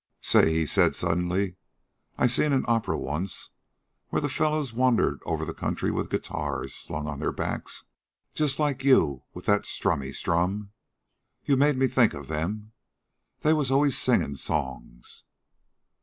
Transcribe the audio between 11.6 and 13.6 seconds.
me think of them. They